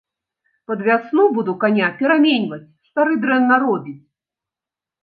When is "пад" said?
0.69-0.79